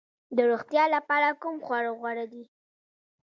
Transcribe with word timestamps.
د 0.35 0.37
روغتیا 0.51 0.85
لپاره 0.95 1.27
کوم 1.41 1.55
خواړه 1.65 1.91
غوره 1.99 2.25
دي؟ 2.31 2.43